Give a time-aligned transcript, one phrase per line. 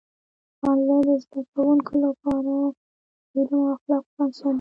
[0.57, 2.53] ښوونځي د زده کوونکو لپاره
[3.33, 4.49] د علم او اخلاقو بنسټ دی.